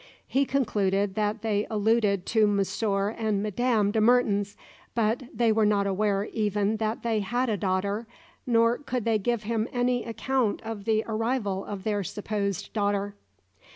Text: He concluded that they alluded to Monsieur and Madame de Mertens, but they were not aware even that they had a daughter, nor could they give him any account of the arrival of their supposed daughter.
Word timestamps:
He 0.25 0.45
concluded 0.45 1.13
that 1.13 1.43
they 1.43 1.67
alluded 1.69 2.25
to 2.25 2.47
Monsieur 2.47 3.09
and 3.11 3.43
Madame 3.43 3.91
de 3.91 4.01
Mertens, 4.01 4.57
but 4.95 5.21
they 5.31 5.51
were 5.51 5.63
not 5.63 5.85
aware 5.85 6.23
even 6.33 6.77
that 6.77 7.03
they 7.03 7.19
had 7.19 7.49
a 7.49 7.55
daughter, 7.55 8.07
nor 8.47 8.79
could 8.79 9.05
they 9.05 9.19
give 9.19 9.43
him 9.43 9.67
any 9.71 10.03
account 10.03 10.59
of 10.63 10.85
the 10.85 11.03
arrival 11.07 11.63
of 11.63 11.83
their 11.83 12.03
supposed 12.03 12.73
daughter. 12.73 13.13